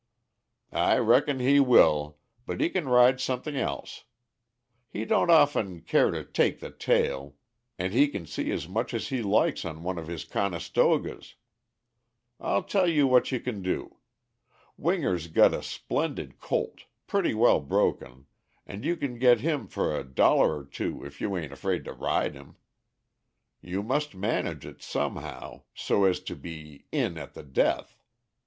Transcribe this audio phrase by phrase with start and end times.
[0.73, 2.17] "I reckon he will,
[2.47, 4.05] but he can ride something else.
[4.89, 7.35] He don't often care to take the tail,
[7.77, 11.35] and he can see as much as he likes on one of his 'conestogas.'
[12.39, 13.97] I'll tell you what you can do.
[14.75, 18.25] Winger's got a splendid colt, pretty well broken,
[18.65, 21.93] and you can get him for a dollar or two if you a'n't afraid to
[21.93, 22.55] ride him.
[23.61, 27.99] You must manage it somehow, so as to be 'in at the death!'